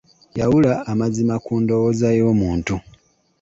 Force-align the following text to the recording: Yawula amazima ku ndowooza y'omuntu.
Yawula 0.39 0.71
amazima 0.91 1.35
ku 1.45 1.53
ndowooza 1.61 2.07
y'omuntu. 2.17 2.75